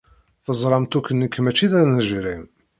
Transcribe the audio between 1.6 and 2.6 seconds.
d anejrim.